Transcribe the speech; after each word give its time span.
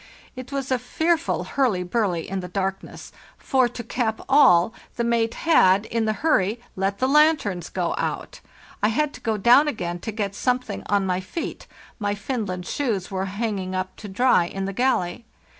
It 0.35 0.51
was 0.51 0.71
a 0.71 0.79
fearful 0.79 1.43
hurly 1.43 1.83
burly 1.83 2.27
in 2.27 2.39
the 2.39 2.47
darkness; 2.47 3.11
for, 3.37 3.67
to 3.67 3.83
cap 3.83 4.19
all, 4.27 4.73
the 4.95 5.03
mate 5.03 5.35
had, 5.35 5.85
in 5.85 6.05
the 6.05 6.13
hurry, 6.25 6.59
let 6.75 6.97
the 6.97 7.07
lanterns 7.07 7.69
go 7.69 7.93
out. 7.99 8.39
I 8.81 8.87
had 8.87 9.13
to 9.13 9.21
go 9.21 9.37
down 9.37 9.67
again 9.67 9.99
to 9.99 10.11
get 10.11 10.33
something 10.33 10.81
on 10.87 11.05
my 11.05 11.19
feet; 11.19 11.67
my 11.99 12.15
Finland 12.15 12.65
shoes 12.65 13.11
were 13.11 13.25
hanging 13.25 13.75
up 13.75 13.95
to 13.97 14.07
dry 14.07 14.45
in 14.45 14.65
the 14.65 14.73
galley. 14.73 15.23